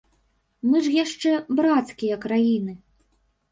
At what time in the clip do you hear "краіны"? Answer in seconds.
2.27-2.73